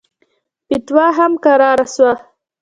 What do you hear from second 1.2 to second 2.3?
کراره سوه.